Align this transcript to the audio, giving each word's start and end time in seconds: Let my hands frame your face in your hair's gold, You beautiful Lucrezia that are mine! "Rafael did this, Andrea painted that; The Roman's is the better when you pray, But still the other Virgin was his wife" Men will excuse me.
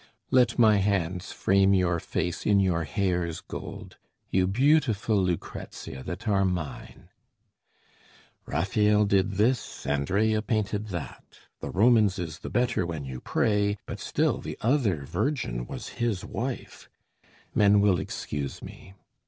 Let 0.31 0.57
my 0.57 0.77
hands 0.77 1.31
frame 1.31 1.75
your 1.75 1.99
face 1.99 2.43
in 2.43 2.59
your 2.59 2.85
hair's 2.85 3.39
gold, 3.39 3.97
You 4.31 4.47
beautiful 4.47 5.17
Lucrezia 5.21 6.01
that 6.01 6.27
are 6.27 6.43
mine! 6.43 7.09
"Rafael 8.47 9.05
did 9.05 9.33
this, 9.33 9.85
Andrea 9.85 10.41
painted 10.41 10.87
that; 10.87 11.41
The 11.59 11.69
Roman's 11.69 12.17
is 12.17 12.39
the 12.39 12.49
better 12.49 12.83
when 12.83 13.05
you 13.05 13.21
pray, 13.21 13.77
But 13.85 13.99
still 13.99 14.39
the 14.39 14.57
other 14.61 15.05
Virgin 15.05 15.67
was 15.67 15.89
his 16.01 16.25
wife" 16.25 16.89
Men 17.53 17.79
will 17.79 17.99
excuse 17.99 18.63
me. 18.63 18.95